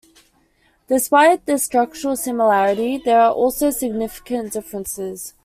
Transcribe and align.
Despite 0.87 1.45
this 1.45 1.61
structural 1.65 2.15
similarity, 2.15 2.97
there 3.05 3.21
are 3.21 3.31
also 3.31 3.69
significant 3.69 4.51
differences. 4.53 5.35